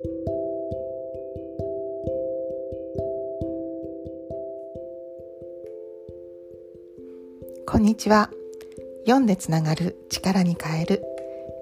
[0.00, 0.06] こ
[7.78, 8.30] んにちは。
[9.06, 11.02] 読んでつながる力に変える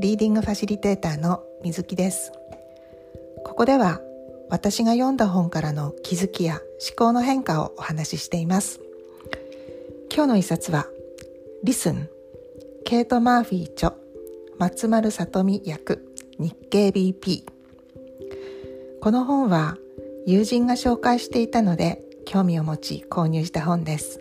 [0.00, 2.32] リーディングファシリテーターの水木です。
[3.44, 4.00] ここでは
[4.50, 6.62] 私が読んだ本からの気づきや思
[6.96, 8.80] 考の変化をお話ししています。
[10.12, 10.88] 今日の一冊は
[11.62, 12.08] リスン
[12.84, 13.94] ケイト・マーフィー著
[14.58, 16.04] 松丸里美役
[16.40, 17.53] 日経 BP
[19.04, 19.76] この本は
[20.24, 24.18] 友人が紹介していたので興味を持ち購入した本です。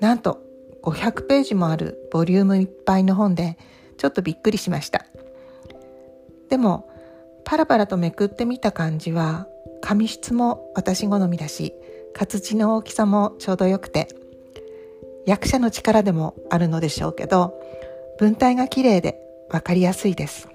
[0.00, 0.42] なんと
[0.82, 3.56] 500ページもあるボリュームいっぱいの本で
[3.96, 5.06] ちょっとびっくりしました。
[6.48, 6.90] でも
[7.44, 9.46] パラパラとめくってみた感じは
[9.80, 11.72] 紙質も私好みだし
[12.14, 14.08] 活字の大きさもちょうどよくて
[15.24, 17.54] 役者の力でもあるのでしょうけど
[18.18, 19.20] 文体が綺麗で
[19.50, 20.48] 分かりやすいです。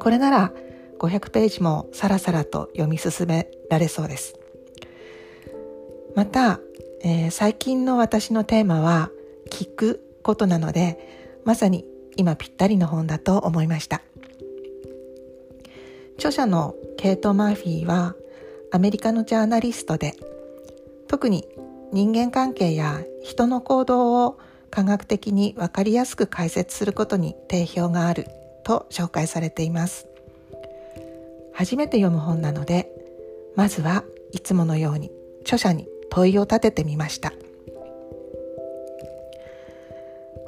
[0.00, 0.52] これなら
[0.98, 4.34] 500ページもさらさらと読み進められそうです。
[6.14, 6.60] また、
[7.02, 9.10] えー、最近の私のテーマは
[9.50, 11.84] 聞くことなのでまさに
[12.16, 14.02] 今ぴったりの本だと思いました。
[16.16, 18.14] 著者のケイト・マーフィーは
[18.72, 20.14] アメリカのジャーナリストで
[21.08, 21.46] 特に
[21.92, 24.38] 人間関係や人の行動を
[24.70, 28.26] 科学的に分かりやすく解説することに定評がある
[28.64, 30.08] と紹介されています。
[31.56, 32.92] 初めて読む本なので
[33.56, 37.32] まずはいつものように著者に問いを立ててみました。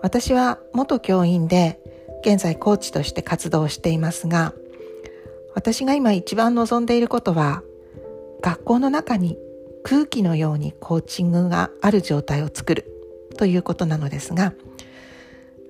[0.03, 1.81] 私は元教員で
[2.25, 4.55] 現在コーチとして活動していますが
[5.55, 7.63] 私が今一番望んでいることは
[8.41, 9.37] 学校の中に
[9.83, 12.85] 空気のようにコーチングがある状態を作る
[13.37, 14.55] ということなのですが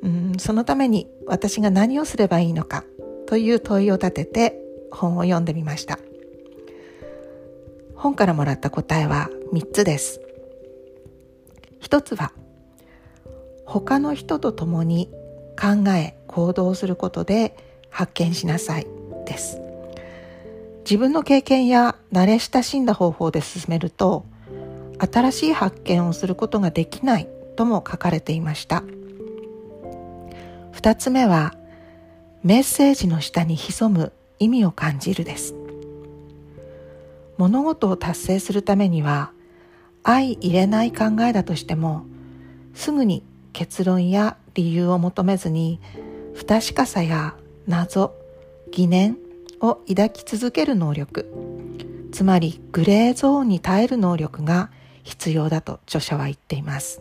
[0.02, 2.84] うんそのために私が何をすればいいのか
[3.26, 5.98] という問いを立てて本を読んでみました。
[7.94, 10.20] 本からもらった答えは3つです。
[11.80, 12.32] 1つは
[13.66, 15.10] 他の人と共に
[15.60, 17.56] 考え行動することで
[17.90, 18.86] 発見しなさい
[19.26, 19.60] です。
[20.80, 24.24] 自分の経験や慣れ親しんだ方法で進めると
[24.98, 28.82] 新しい発見をすることができないとも書かれていました。
[30.72, 31.54] 2つ目は
[32.42, 35.54] メッセージの下に潜む意味を感じるです。
[37.36, 39.30] 物事を達成するためには
[40.02, 42.04] 相入れない考えだとしても
[42.74, 43.22] すぐに
[43.52, 45.80] 結論や理由を求めずに
[46.34, 48.14] 不確かさや謎
[48.72, 49.18] 疑念
[49.60, 51.30] を抱き続ける能力
[52.10, 54.70] つまりグレーゾーンに耐える能力が
[55.04, 57.00] 必要だと著者は言っています。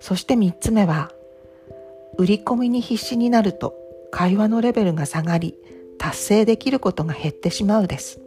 [0.00, 1.10] そして3つ目は
[2.18, 3.74] 売り込みに必死になると
[4.16, 5.58] 会話のレベルが下がり
[5.98, 8.18] 達成できることが減ってしまうです。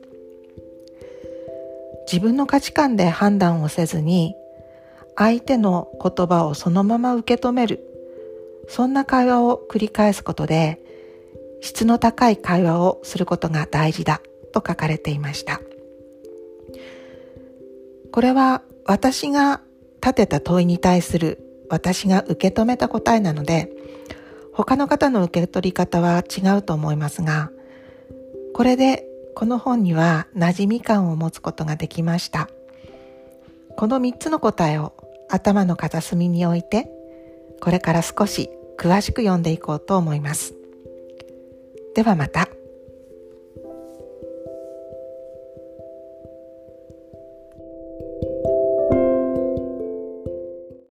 [2.06, 4.36] 自分の価値観で判断をせずに
[5.16, 7.80] 相手の言葉をそのまま受け止める
[8.68, 10.80] そんな会話を繰り返すことで
[11.62, 14.22] 質の高い会話をすることが大事だ
[14.54, 15.60] と書かれていました。
[18.12, 19.62] これは私が
[20.04, 23.72] 立てた問いに対する私が受け止めた答えなので
[24.60, 27.50] 他の方の受け取り方は違うと思いますが
[28.54, 32.50] これでこの本には馴染み感を持つことができました
[33.78, 34.94] この3つの答えを
[35.30, 36.92] 頭の片隅に置いて
[37.62, 40.54] これから少し詳しく読んでいこうと思います
[41.96, 42.50] ではまた。